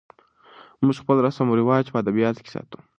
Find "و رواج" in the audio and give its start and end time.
1.49-1.85